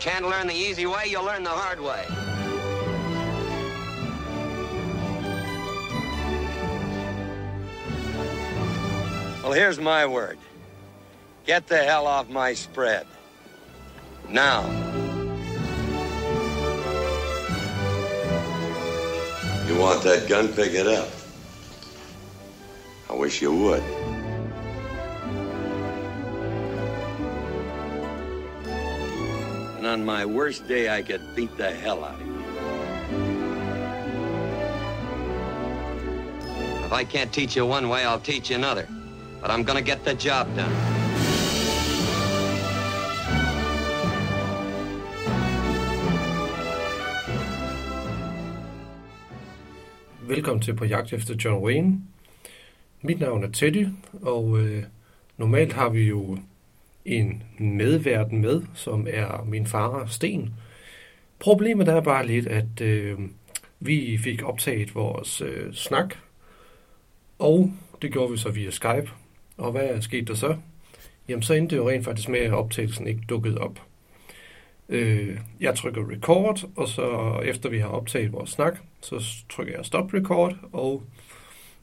[0.00, 2.06] can't learn the easy way, you'll learn the hard way.
[9.42, 10.38] Well, here's my word.
[11.44, 13.06] Get the hell off my spread.
[14.28, 14.62] Now.
[19.66, 20.48] You want that gun?
[20.48, 21.10] Pick it up.
[23.10, 24.09] I wish you would.
[29.80, 32.34] And on my worst day, I could beat the hell out of you.
[36.84, 38.86] If I can't teach you one way, I'll teach you another.
[39.40, 40.76] But I'm gonna get the job done.
[50.20, 52.00] Velkommen til på jagt efter John Wayne.
[53.00, 53.86] Mit navn er Teddy,
[54.22, 54.84] og øh,
[55.36, 56.38] normalt har vi jo
[57.04, 60.54] en medverden med, som er min far Sten.
[61.38, 63.18] Problemet er bare lidt, at øh,
[63.80, 66.14] vi fik optaget vores øh, snak,
[67.38, 69.10] og det gjorde vi så via Skype.
[69.56, 70.56] Og hvad er sket der så?
[71.28, 73.80] Jamen så endte det jo rent faktisk med, at optagelsen ikke dukkede op.
[74.88, 79.84] Øh, jeg trykker record, og så efter vi har optaget vores snak, så trykker jeg
[79.84, 81.02] stop record, og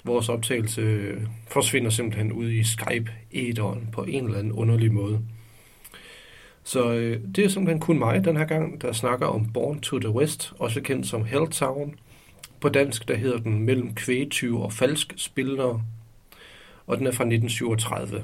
[0.07, 5.19] vores optagelse øh, forsvinder simpelthen ud i Skype-æderen på en eller anden underlig måde.
[6.63, 9.99] Så øh, det er simpelthen kun mig den her gang, der snakker om Born to
[9.99, 11.95] the West, også kendt som Helltown.
[12.61, 15.81] På dansk der hedder den Mellem kvægetyve og falsk spillere,
[16.87, 18.23] og den er fra 1937.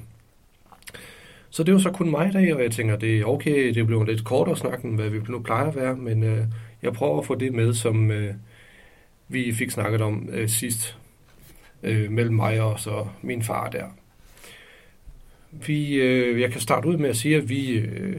[1.49, 3.87] Så det var så kun mig i dag, og jeg tænker, det er okay, det
[3.87, 6.45] bliver lidt kortere snak, end hvad vi nu plejer at være, men øh,
[6.81, 8.33] jeg prøver at få det med, som øh,
[9.27, 10.97] vi fik snakket om øh, sidst,
[11.83, 13.85] øh, mellem mig og så min far der.
[15.51, 18.15] Vi, øh, jeg kan starte ud med at sige, at vi, øh,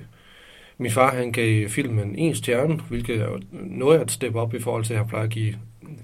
[0.78, 4.84] min far han gav filmen en stjerne, hvilket er noget at steppe op i forhold
[4.84, 5.54] til, at jeg plejer at give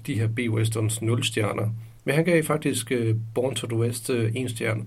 [0.07, 1.69] de her B-westerns 0 stjerner.
[2.03, 4.83] Men han gav faktisk øh, Born to the West øh, en stjerne.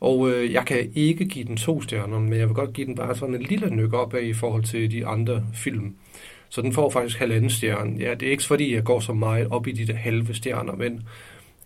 [0.00, 2.94] Og øh, jeg kan ikke give den to stjerner, men jeg vil godt give den
[2.94, 5.94] bare sådan en lille nyk op af i forhold til de andre film.
[6.48, 7.96] Så den får faktisk halvanden stjerne.
[7.98, 10.76] Ja, det er ikke fordi, jeg går så meget op i de der halve stjerner,
[10.76, 11.02] men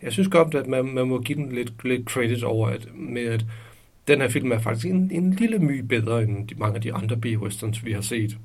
[0.02, 3.22] jeg synes godt, at man, man må give den lidt, lidt credit over, at, med
[3.22, 3.44] at
[4.08, 6.92] den her film er faktisk en, en lille my bedre end de, mange af de
[6.92, 8.38] andre B-westerns, vi har set.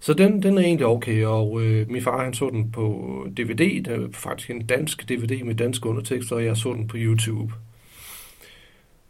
[0.00, 3.82] Så den, den er egentlig okay, og øh, min far han så den på DVD,
[3.82, 7.52] der er faktisk en dansk DVD med dansk undertekster, og jeg så den på YouTube.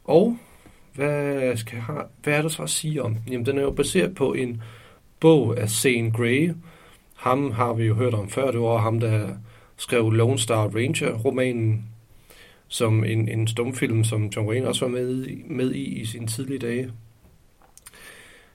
[0.04, 0.38] Og
[0.94, 3.16] hvad, skal jeg have, hvad er der så at sige om?
[3.31, 4.62] Jamen, den er jo baseret på en
[5.20, 6.53] bog af Zane Grey.
[7.16, 9.28] Ham har vi jo hørt om før, det var ham, der
[9.82, 11.84] skrev Lone Star Ranger-romanen,
[12.69, 16.59] som en, en stumfilm, som John Wayne også var med, med i i sine tidlige
[16.59, 16.93] dage.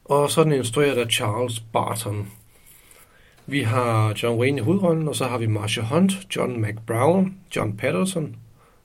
[0.05, 2.27] Og så den instrueret af Charles Barton.
[3.45, 7.77] Vi har John Wayne i hovedrollen, og så har vi Marsha Hunt, John McBrown, John
[7.77, 8.35] Patterson,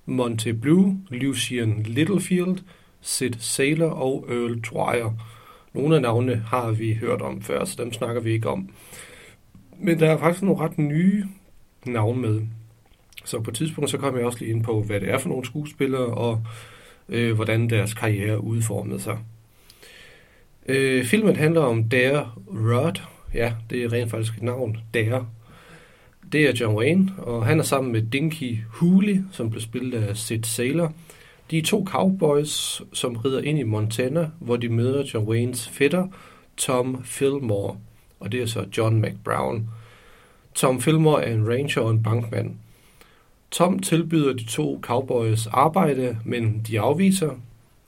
[0.06, 2.58] Monte Blue, Lucian Littlefield,
[3.00, 5.12] Sid Saylor og Earl Dwyer.
[5.72, 8.68] Nogle af navnene har vi hørt om før, så dem snakker vi ikke om.
[9.78, 11.24] Men der er faktisk nogle ret nye
[11.86, 12.40] navn med.
[13.24, 15.28] Så på et tidspunkt så kommer jeg også lige ind på, hvad det er for
[15.28, 16.42] nogle skuespillere, og
[17.08, 19.18] øh, hvordan deres karriere udformede sig.
[20.66, 23.00] Øh, filmen handler om Dare Rudd.
[23.34, 24.76] Ja, det er rent faktisk et navn.
[24.94, 25.26] Dare.
[26.32, 30.16] Det er John Wayne, og han er sammen med Dinky Hooley, som blev spillet af
[30.16, 30.92] Sid Sailor.
[31.50, 36.08] De er to cowboys, som rider ind i Montana, hvor de møder John Waynes fætter,
[36.56, 37.76] Tom Fillmore,
[38.20, 39.68] og det er så John McBrown.
[40.54, 42.54] Tom Fillmore er en ranger og en bankmand.
[43.50, 47.30] Tom tilbyder de to cowboys arbejde, men de afviser,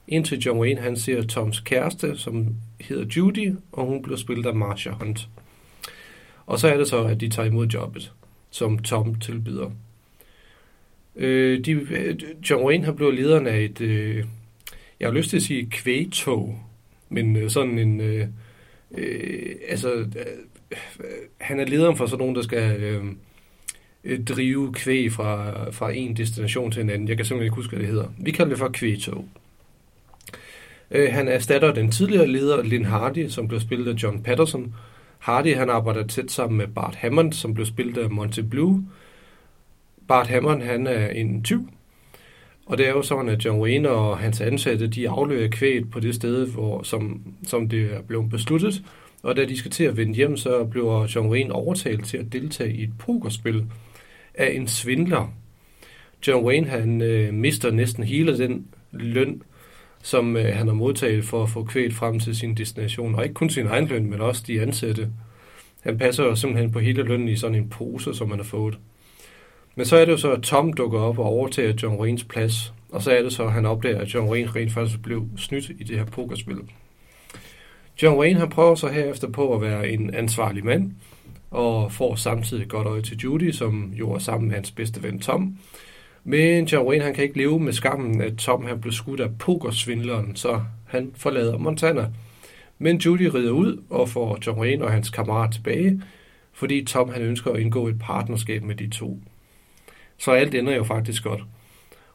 [0.07, 4.55] indtil John Wayne han ser Toms kæreste, som hedder Judy, og hun bliver spillet af
[4.55, 5.29] Marcia Hunt.
[6.45, 8.13] Og så er det så, at de tager imod jobbet,
[8.49, 9.71] som Tom tilbyder.
[11.15, 12.19] Øh, de, øh,
[12.49, 14.25] John Wayne har blevet lederen af et, øh,
[14.99, 16.59] jeg har lyst til at sige kvægtog,
[17.09, 18.27] men øh, sådan en, øh,
[18.91, 20.05] øh, altså, øh,
[21.41, 23.05] han er lederen for sådan nogen, der skal øh,
[24.03, 27.07] øh, drive kvæg fra, fra en destination til en anden.
[27.07, 28.07] Jeg kan simpelthen ikke huske, hvad det hedder.
[28.17, 29.27] Vi kalder det for kvægtog.
[30.91, 34.75] Øh, han erstatter den tidligere leder, Lynn Hardy, som blev spillet af John Patterson.
[35.19, 38.85] Hardy han arbejder tæt sammen med Bart Hammond, som blev spillet af Monty Blue.
[40.07, 41.69] Bart Hammond han er en tyv,
[42.65, 45.99] og det er jo sådan, at John Wayne og hans ansatte, de aflører kvæget på
[45.99, 48.83] det sted, hvor, som, som det er blevet besluttet.
[49.23, 52.33] Og da de skal til at vende hjem, så bliver John Wayne overtalt til at
[52.33, 53.65] deltage i et pokerspil
[54.33, 55.33] af en svindler.
[56.27, 59.41] John Wayne han øh, mister næsten hele den løn,
[60.03, 63.15] som øh, han har modtaget for at få kvæt frem til sin destination.
[63.15, 65.09] Og ikke kun sin egen løn, men også de ansatte.
[65.81, 68.77] Han passer simpelthen på hele lønnen i sådan en pose, som han har fået.
[69.75, 72.73] Men så er det jo så, at Tom dukker op og overtager John Waynes plads.
[72.89, 75.69] Og så er det så, at han opdager, at John Wayne rent faktisk blev snydt
[75.69, 76.61] i det her pokerspil.
[78.01, 80.91] John Wayne han prøver så herefter på at være en ansvarlig mand,
[81.51, 85.19] og får samtidig godt øje til Judy, som jo er sammen med hans bedste ven
[85.19, 85.57] Tom.
[86.23, 89.37] Men John Wayne han kan ikke leve med skammen, at Tom han blev skudt af
[89.37, 92.07] pokersvindleren, så han forlader Montana.
[92.79, 96.01] Men Judy rider ud og får John Wayne og hans kammerat tilbage,
[96.53, 99.19] fordi Tom han ønsker at indgå et partnerskab med de to.
[100.17, 101.43] Så alt ender jo faktisk godt.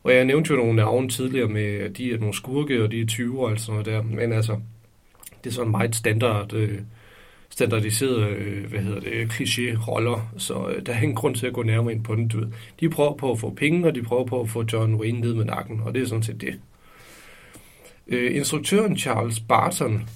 [0.02, 3.06] Og jeg nævnte jo nogle navne tidligere med, de er nogle skurke, og de er
[3.06, 4.02] 20 og alt sådan noget der.
[4.02, 4.56] Men altså,
[5.44, 6.78] det er sådan meget standard, øh,
[7.50, 11.62] standardiseret, øh, hvad hedder det, kliché-roller, så øh, der er ingen grund til at gå
[11.62, 12.28] nærmere ind på den.
[12.28, 12.44] Du
[12.80, 15.34] De prøver på at få penge, og de prøver på at få John Wayne ned
[15.34, 16.60] med nakken, og det er sådan set det.
[18.06, 20.08] Øh, instruktøren Charles Barton,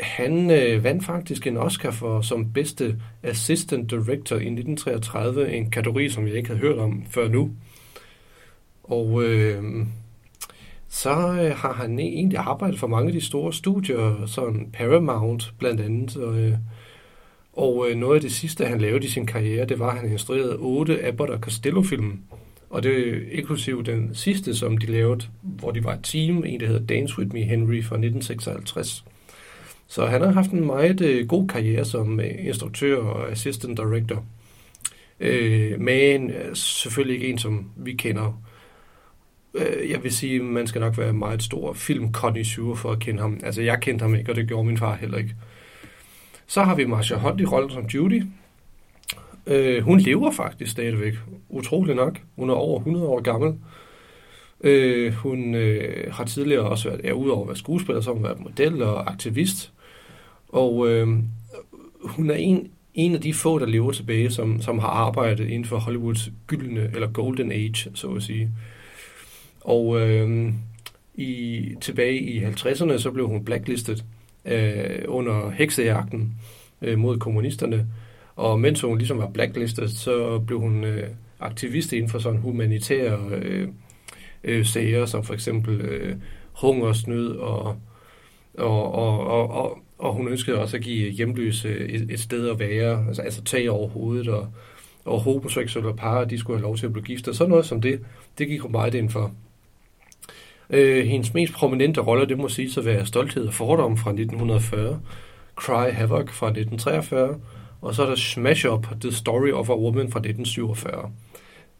[0.00, 6.08] han øh, vandt faktisk en Oscar for som bedste assistant director i 1933, en kategori,
[6.08, 7.50] som jeg ikke havde hørt om før nu.
[8.84, 9.86] Og øh,
[10.92, 15.80] så øh, har han egentlig arbejdet for mange af de store studier, sådan Paramount blandt
[15.80, 16.16] andet.
[16.16, 16.54] Og, øh,
[17.52, 20.12] og øh, noget af det sidste, han lavede i sin karriere, det var, at han
[20.12, 22.20] instruerede otte Abbott og Costello-film.
[22.70, 26.60] Og det er inklusiv den sidste, som de lavede, hvor de var et team, en
[26.60, 29.04] der hedder Dance With Me Henry fra 1956.
[29.86, 34.24] Så han har haft en meget øh, god karriere som øh, instruktør og assistant director.
[35.20, 38.49] Øh, men øh, selvfølgelig ikke en, som vi kender øh,
[39.54, 43.40] Øh, jeg vil sige, man skal nok være meget stor filmkonnoisseur for at kende ham.
[43.42, 45.34] Altså, jeg kendte ham ikke, og det gjorde min far heller ikke.
[46.46, 48.22] Så har vi Marsha Hunt i rollen som Judy.
[49.46, 51.14] Øh, hun lever faktisk stadigvæk,
[51.48, 52.20] utrolig nok.
[52.36, 53.54] Hun er over 100 år gammel.
[54.60, 58.24] Øh, hun øh, har tidligere også været, ja, udover at være skuespiller, så har hun
[58.24, 59.72] været model og aktivist.
[60.48, 61.08] Og øh,
[62.00, 65.64] hun er en, en af de få, der lever tilbage, som, som har arbejdet inden
[65.64, 68.50] for Hollywoods gyldne, eller golden age, så at sige.
[69.60, 70.52] Og øh,
[71.14, 74.04] i, tilbage i 50'erne, så blev hun blacklistet
[74.44, 76.34] øh, under heksejagten
[76.82, 77.86] øh, mod kommunisterne.
[78.36, 81.08] Og mens hun ligesom var blacklistet, så blev hun øh,
[81.40, 83.68] aktivist inden for sådan humanitære øh,
[84.44, 86.16] øh, sager, som for eksempel øh,
[86.52, 87.76] hungersnød, og,
[88.58, 92.58] og, og, og, og, og hun ønskede også at give hjemløse et, et sted at
[92.58, 94.48] være, altså, altså tag over hovedet, og,
[95.04, 97.80] og homoseksuelle par, de skulle have lov til at blive gift, og sådan noget som
[97.80, 98.00] det,
[98.38, 99.32] det gik hun meget ind for.
[100.70, 105.00] Øh, hendes mest prominente roller, det må sige at være Stolthed og Fordom fra 1940,
[105.56, 107.40] Cry Havoc fra 1943,
[107.80, 111.10] og så er der Smash Up, The Story of a Woman fra 1947.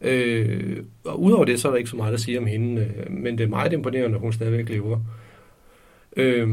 [0.01, 3.13] Øh, og udover det, så er der ikke så meget at sige om hende, øh,
[3.13, 5.01] men det er meget imponerende, at hun stadigvæk lever.
[6.17, 6.49] Øh,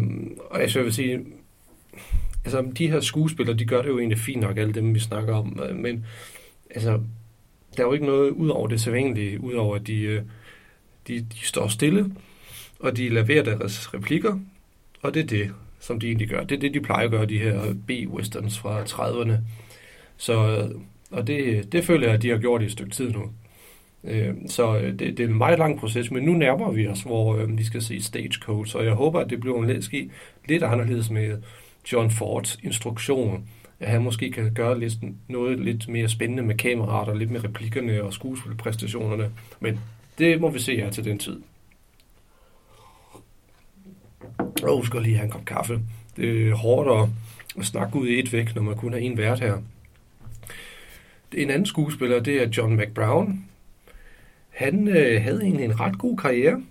[0.49, 1.19] og jeg vil sige,
[2.45, 5.35] altså de her skuespillere, de gør det jo egentlig fint nok, alle dem vi snakker
[5.35, 6.05] om, øh, men
[6.69, 6.91] altså,
[7.77, 10.21] der er jo ikke noget ud over det sædvanlige, ud over at de, øh,
[11.07, 12.11] de, de står stille,
[12.79, 14.39] og de leverer deres replikker,
[15.01, 16.43] og det er det, som de egentlig gør.
[16.43, 19.33] Det er det, de plejer at gøre, de her B-westerns fra 30'erne.
[20.17, 20.67] Så,
[21.11, 23.29] og det, det føler jeg, at de har gjort i et stykke tid nu.
[24.03, 27.01] Øh, så øh, det, det er en meget lang proces, men nu nærmer vi os,
[27.01, 29.93] hvor øh, vi skal se Stagecoach, og jeg håber, at det bliver en lidt,
[30.47, 31.37] lidt anderledes med
[31.93, 34.93] John Fords instruktion, At han måske kan gøre lidt,
[35.27, 39.31] noget lidt mere spændende med kameraet og lidt med replikkerne og skuespilpræstationerne.
[39.59, 39.79] Men
[40.17, 41.41] det må vi se her til den tid.
[44.63, 45.79] Og skal lige have en kop kaffe.
[46.17, 47.09] Det er hårdt
[47.59, 49.57] at snakke ud i et væk, når man kun har en vært her.
[51.33, 53.45] En anden skuespiller, det er John McBrown.
[54.49, 56.61] Han øh, havde egentlig en ret god karriere.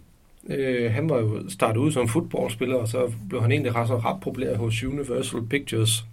[0.48, 4.20] Øh, han var jo startet ud som fodboldspiller, og så blev han egentlig ret, ret
[4.20, 6.04] populær hos Universal Pictures.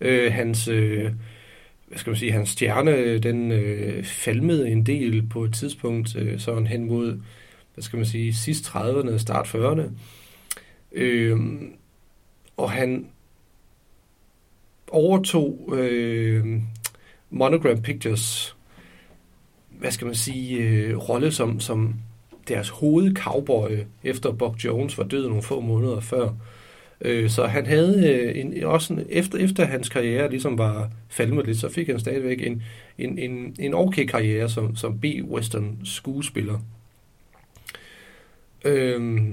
[0.00, 1.12] Øh, hans, øh,
[1.88, 6.38] hvad skal man sige, hans stjerne, den øh, falmede en del på et tidspunkt, øh,
[6.38, 7.20] sådan hen mod,
[7.74, 9.90] hvad skal man sige, sidst 30'erne, start 40'erne.
[10.94, 11.38] Øh,
[12.56, 13.06] og han
[14.90, 16.60] overtog øh,
[17.30, 18.56] Monogram Pictures,
[19.70, 21.94] hvad skal man sige, øh, rolle som, som
[22.48, 23.70] deres hovedcowboy,
[24.04, 26.30] efter Buck Jones var død nogle få måneder før.
[27.00, 31.46] Øh, så han havde øh, en, også en, efter, efter hans karriere ligesom var falmet
[31.46, 32.62] lidt, så fik han stadigvæk en,
[32.98, 36.58] en, en, en okay karriere som, som B-western skuespiller.
[38.64, 39.24] Øh,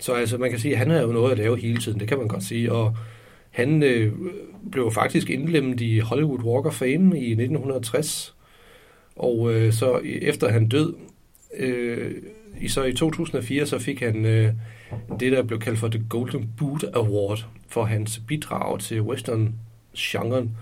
[0.00, 2.08] så altså, man kan sige, at han havde jo noget at lave hele tiden, det
[2.08, 2.72] kan man godt sige.
[2.72, 2.96] Og
[3.50, 4.12] han øh,
[4.72, 8.34] blev faktisk indlemmet i Hollywood Walk of Fame i 1960.
[9.16, 10.94] Og øh, så efter han død,
[11.58, 12.14] øh,
[12.60, 14.52] i, så i 2004 så fik han øh,
[15.20, 20.56] det, der blev kaldt for The Golden Boot Award for hans bidrag til western-genren.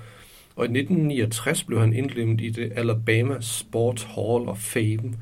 [0.56, 5.14] Og i 1969 blev han indlemmet i det Alabama Sports Hall of Fame.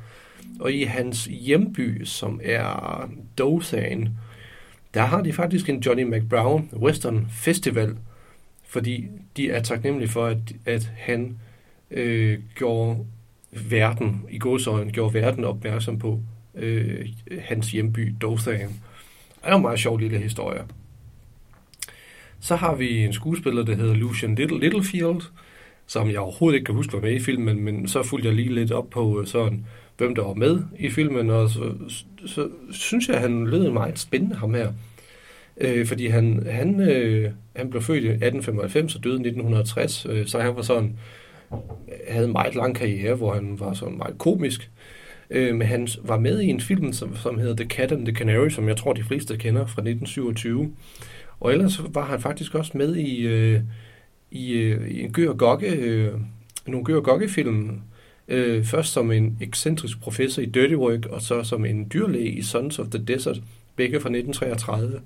[0.60, 4.08] Og i hans hjemby, som er Dothan,
[4.94, 7.96] der har de faktisk en Johnny McBrown Western Festival,
[8.68, 9.06] fordi
[9.36, 11.38] de er taknemmelige for, at, at han
[11.90, 13.06] øh, gjorde
[13.50, 16.20] verden, i godsøjen, gjorde verden opmærksom på
[16.54, 17.08] øh,
[17.40, 18.68] hans hjemby Dothan.
[18.68, 20.62] Det er en meget sjov lille historie.
[22.40, 25.20] Så har vi en skuespiller, der hedder Lucian Little, Littlefield,
[25.92, 28.54] som jeg overhovedet ikke kan huske var med i filmen, men så fulgte jeg lige
[28.54, 32.48] lidt op på øh, sådan, hvem der var med i filmen, og så, så, så
[32.70, 34.72] synes jeg, at han lød meget spændende, ham her.
[35.56, 40.26] Øh, fordi han, han, øh, han blev født i 1895 og døde i 1960, øh,
[40.26, 40.98] så han var sådan,
[42.08, 44.70] havde en meget lang karriere, hvor han var sådan meget komisk.
[45.30, 48.14] Øh, men han var med i en film, som, som hedder The Cat and the
[48.14, 50.72] Canary, som jeg tror, de fleste kender fra 1927.
[51.40, 53.60] Og ellers var han faktisk også med i, øh,
[54.32, 56.12] i, øh, i en Gør Gokke, øh,
[56.66, 57.80] nogle Gør Gokke-film.
[58.28, 62.42] Øh, først som en ekscentrisk professor i Dirty Work, og så som en dyrlæge i
[62.42, 63.42] Sons of the Desert,
[63.76, 65.00] begge fra 1933.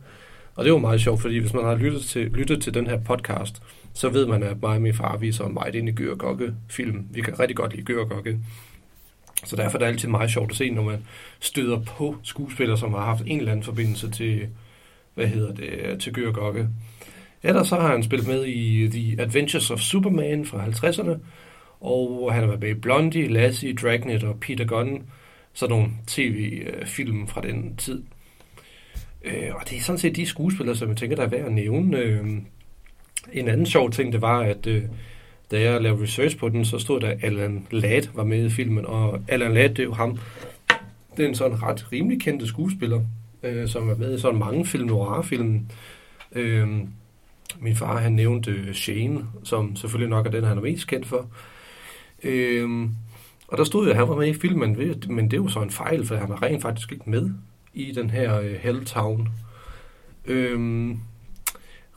[0.54, 3.00] Og det var meget sjovt, fordi hvis man har lyttet til, lyttet til den her
[3.00, 3.62] podcast,
[3.94, 7.06] så ved man, at mig og min far viser meget ind i Gør Gokke film.
[7.10, 8.38] Vi kan rigtig godt lide Gør Gokke.
[9.44, 11.04] Så derfor er det altid meget sjovt at se, når man
[11.40, 14.48] støder på skuespillere, som har haft en eller anden forbindelse til,
[15.14, 16.68] hvad hedder det, til Gør Gokke.
[17.42, 21.18] Ellers så har han spillet med i The Adventures of Superman fra 50'erne,
[21.80, 25.02] og han har været med i Blondie, Lassie, Dragnet og Peter Gunn,
[25.52, 28.02] sådan nogle tv-film fra den tid.
[29.24, 31.52] Øh, og det er sådan set de skuespillere, som jeg tænker, der er værd at
[31.52, 31.98] nævne.
[31.98, 32.26] Øh,
[33.32, 34.82] en anden sjov ting, det var, at øh,
[35.50, 38.50] da jeg lavede research på den, så stod der, at Alan Ladd var med i
[38.50, 40.18] filmen, og Alan Ladd, det er jo ham,
[41.16, 43.00] det er en sådan ret rimelig kendte skuespiller,
[43.42, 45.66] øh, som er med i sådan mange film, noir-film.
[46.32, 46.68] Øh,
[47.60, 51.06] min far, han nævnte øh, Shane, som selvfølgelig nok er den, han er mest kendt
[51.06, 51.26] for.
[52.24, 52.90] Øhm,
[53.48, 54.76] og der stod jo, at han var med i filmen,
[55.08, 57.30] men det er jo så en fejl, for han var rent faktisk ikke med
[57.74, 59.28] i den her øh, Helltown.
[60.24, 60.98] Øhm,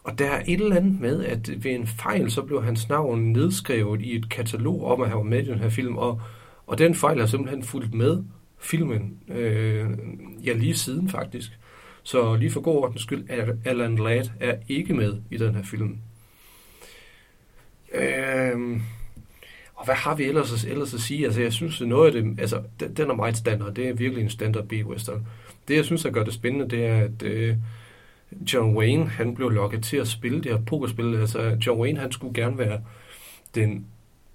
[0.04, 3.32] og der er et eller andet med, at ved en fejl, så blev hans navn
[3.32, 6.22] nedskrevet i et katalog om, at han var med i den her film, og,
[6.68, 8.24] og den fejl har simpelthen fulgt med
[8.60, 9.89] filmen, øh,
[10.46, 11.60] ja lige siden faktisk.
[12.03, 13.29] Så lige for god ordens skyld,
[13.65, 15.98] Alan Ladd er ikke med i den her film.
[17.94, 18.82] Øhm,
[19.75, 21.25] og hvad har vi ellers, ellers at sige?
[21.25, 22.62] Altså, jeg synes, at noget af det, altså,
[22.98, 23.74] den er meget standard.
[23.74, 25.27] Det er virkelig en standard B-western.
[25.68, 27.56] Det, jeg synes, der gør det spændende, det er, at øh,
[28.53, 31.15] John Wayne, han blev lokket til at spille det her pokerspil.
[31.15, 32.82] Altså, John Wayne, han skulle gerne være
[33.56, 33.86] den,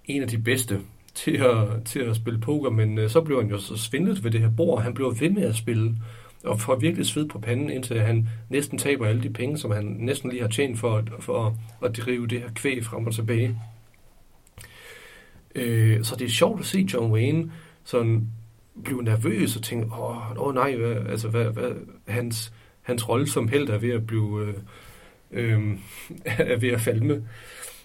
[0.04, 0.80] en af de bedste
[1.14, 4.30] til at, til at spille poker, men øh, så blev han jo så svindlet ved
[4.30, 4.82] det her bord.
[4.82, 5.96] Han blev ved med at spille,
[6.44, 9.84] og får virkelig sved på panden, indtil han næsten taber alle de penge, som han
[9.84, 11.52] næsten lige har tjent for, for at,
[11.90, 13.58] at drive det her kvæg frem og tilbage.
[15.54, 17.52] Øh, så det er sjovt at se John Wayne
[17.84, 18.28] sådan
[18.84, 21.70] blive nervøs og tænke, åh, oh nej, hvad, altså, hvad, hvad,
[22.08, 24.54] hans, hans rolle som held er ved at blive øh,
[25.30, 25.78] øh,
[26.24, 27.24] er ved at falme.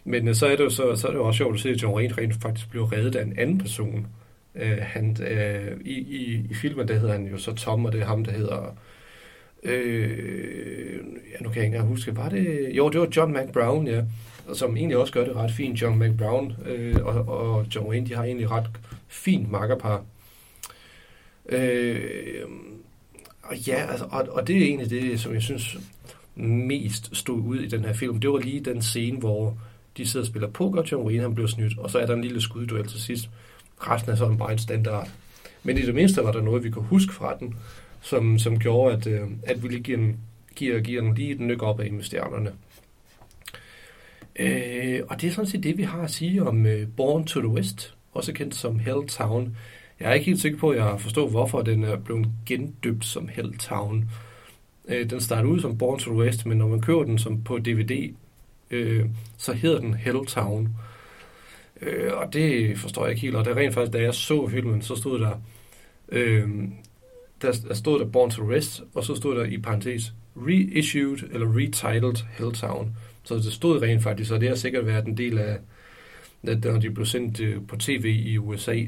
[0.03, 1.69] Men øh, så er det jo så, så er det jo også sjovt at se,
[1.69, 4.07] at John Wayne rent faktisk bliver reddet af en anden person.
[4.55, 8.01] Øh, han, øh, i, i, I filmen, der hedder han jo så Tom, og det
[8.01, 8.77] er ham, der hedder...
[9.63, 10.97] Øh,
[11.31, 12.69] ja, nu kan jeg ikke engang huske, var det...
[12.77, 14.03] Jo, det var John McBrown, ja.
[14.53, 15.81] Som egentlig også gør det ret fint.
[15.81, 18.69] John McBrown øh, og, og John Wayne, de har egentlig ret
[19.07, 20.03] fint makkerpar.
[21.49, 22.41] Øh,
[23.43, 25.77] og ja, altså, og, og det er egentlig det, som jeg synes
[26.35, 28.19] mest stod ud i den her film.
[28.19, 29.57] Det var lige den scene, hvor
[29.97, 32.21] de sidder og spiller poker, John Wayne han bliver snydt, og så er der en
[32.21, 33.29] lille skudduel til sidst.
[33.79, 35.09] Resten er sådan bare en standard.
[35.63, 37.55] Men i det mindste var der noget, vi kunne huske fra den,
[38.01, 40.17] som, som gjorde, at, øh, at vi lige giver, den,
[40.55, 42.51] giver, giver den lige et nyk op af med.
[44.39, 47.39] Øh, og det er sådan set det, vi har at sige om øh, Born to
[47.39, 49.57] the West, også kendt som Helltown.
[49.99, 53.27] Jeg er ikke helt sikker på, at jeg forstår, hvorfor den er blevet gendøbt som
[53.27, 54.09] Helltown.
[54.87, 57.43] Øh, den starter ud som Born to the West, men når man kører den som
[57.43, 58.13] på DVD,
[58.71, 59.05] øh,
[59.37, 60.63] så hedder den Helltown.
[60.63, 60.88] Øh,
[61.81, 63.35] Øh, og det forstår jeg ikke helt.
[63.35, 65.41] Og det er rent faktisk, da jeg så filmen, så stod der,
[66.09, 66.49] øh,
[67.41, 71.57] der, der stod der Born to Rest, og så stod der i parentes, reissued eller
[71.57, 72.95] retitled Helltown.
[73.23, 75.57] Så det stod rent faktisk, og det har sikkert været en del af,
[76.43, 78.83] at når de blev sendt øh, på tv i USA,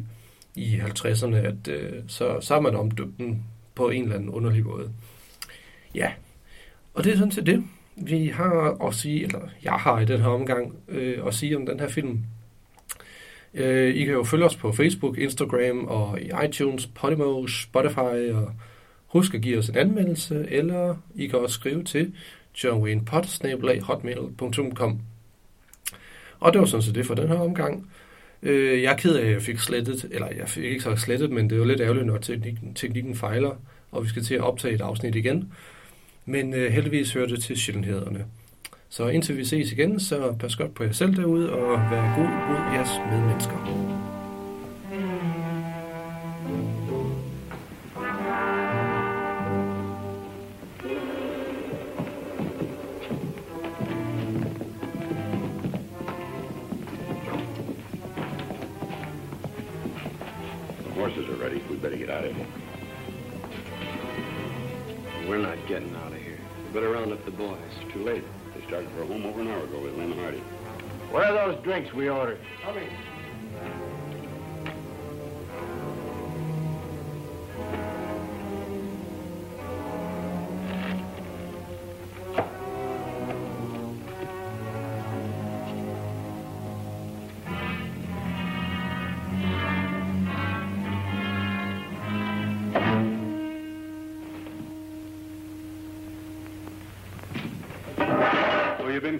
[0.55, 3.43] i 50'erne, at øh, så, så har man omdøbt den
[3.75, 4.91] på en eller anden underlig måde.
[5.95, 6.11] Ja,
[6.93, 7.63] og det er sådan set det,
[7.95, 11.65] vi har at sige, eller jeg har i den her omgang øh, at sige om
[11.65, 12.23] den her film.
[13.53, 18.51] Øh, I kan jo følge os på Facebook, Instagram og i iTunes, Podimo, Spotify og
[19.07, 22.13] husk at give os en anmeldelse, eller I kan også skrive til
[22.63, 25.01] johnwaynepod.hotmail.com
[26.39, 27.89] Og det var sådan set det for den her omgang.
[28.43, 31.31] Øh, jeg er ked af, at jeg fik slettet, eller jeg fik ikke så slettet,
[31.31, 33.51] men det er jo lidt ærgerligt, når teknikken, teknikken fejler,
[33.91, 35.53] og vi skal til at optage et afsnit igen.
[36.25, 38.25] Men øh, heldigvis hører det til sjældenhederne.
[38.93, 42.27] Så indtil vi ses igen, så pas godt på jer selv derude, og vær god
[42.49, 43.57] mod jeres medmennesker.
[60.83, 61.61] The horses are ready.
[61.69, 62.47] We better get out of here.
[65.29, 66.39] We're not getting out of here.
[66.65, 67.93] We better round up the boys.
[67.93, 68.40] Too late.
[68.71, 70.41] They started for home over an hour ago with Lynn Hardy.
[71.11, 72.39] Where are those drinks we ordered?
[72.63, 72.71] So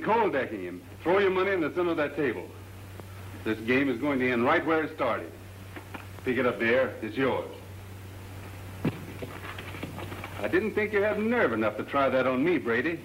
[0.03, 0.81] cold decking him.
[1.03, 2.47] Throw your money in the center of that table.
[3.43, 5.31] This game is going to end right where it started.
[6.23, 6.93] Pick it up there.
[7.01, 7.49] It's yours.
[10.41, 12.99] I didn't think you had nerve enough to try that on me, Brady.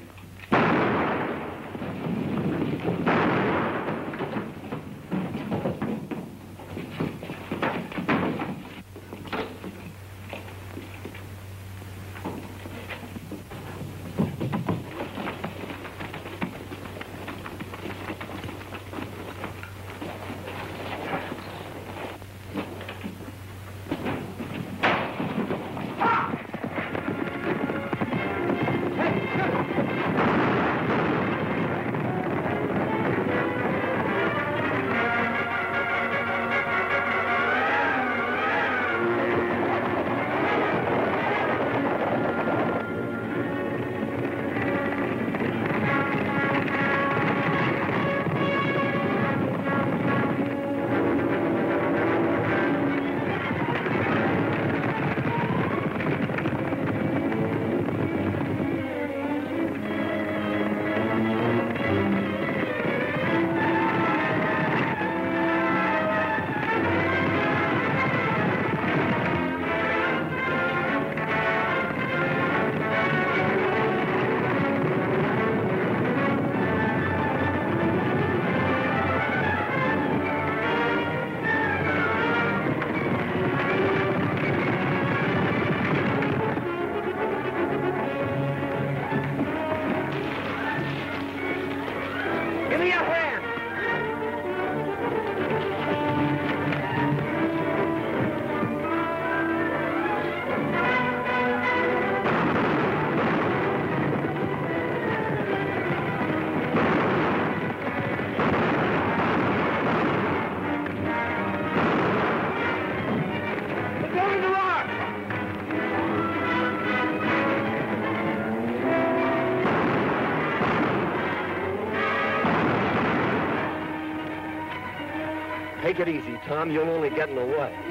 [125.96, 126.70] Take it easy, Tom.
[126.70, 127.74] You'll only get in the way.
[127.74, 127.88] You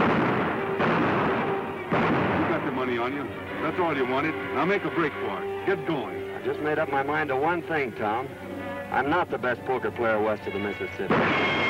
[2.49, 3.27] got the money on you.
[3.63, 4.35] That's all you wanted.
[4.53, 5.65] Now make a break for it.
[5.65, 6.29] Get going.
[6.35, 8.29] I just made up my mind to one thing, Tom.
[8.91, 11.64] I'm not the best poker player west of the Mississippi.